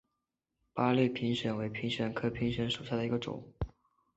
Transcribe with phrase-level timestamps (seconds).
[0.73, 3.47] 八列平藓为平藓科平藓属下的一个种。